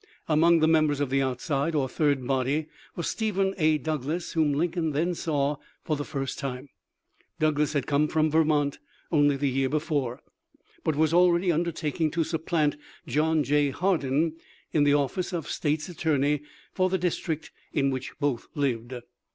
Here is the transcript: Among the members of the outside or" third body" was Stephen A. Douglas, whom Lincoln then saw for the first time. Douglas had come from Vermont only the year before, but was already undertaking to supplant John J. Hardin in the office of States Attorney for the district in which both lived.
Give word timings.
Among 0.27 0.61
the 0.61 0.67
members 0.67 0.99
of 0.99 1.11
the 1.11 1.21
outside 1.21 1.75
or" 1.75 1.87
third 1.87 2.25
body" 2.25 2.65
was 2.95 3.07
Stephen 3.07 3.53
A. 3.59 3.77
Douglas, 3.77 4.31
whom 4.31 4.51
Lincoln 4.51 4.93
then 4.93 5.13
saw 5.13 5.57
for 5.83 5.95
the 5.95 6.03
first 6.03 6.39
time. 6.39 6.69
Douglas 7.37 7.73
had 7.73 7.85
come 7.85 8.07
from 8.07 8.31
Vermont 8.31 8.79
only 9.11 9.37
the 9.37 9.47
year 9.47 9.69
before, 9.69 10.19
but 10.83 10.95
was 10.95 11.13
already 11.13 11.51
undertaking 11.51 12.09
to 12.09 12.23
supplant 12.23 12.77
John 13.05 13.43
J. 13.43 13.69
Hardin 13.69 14.37
in 14.71 14.85
the 14.85 14.95
office 14.95 15.33
of 15.33 15.47
States 15.47 15.87
Attorney 15.87 16.41
for 16.73 16.89
the 16.89 16.97
district 16.97 17.51
in 17.71 17.91
which 17.91 18.17
both 18.17 18.47
lived. 18.55 18.95